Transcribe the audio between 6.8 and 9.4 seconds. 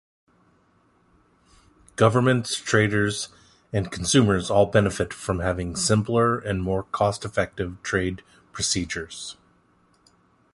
cost-effective trade procedures.